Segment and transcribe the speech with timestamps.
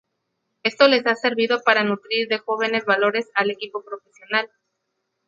[0.63, 4.49] Esto les ha servido para nutrir de jóvenes valores al equipo profesional.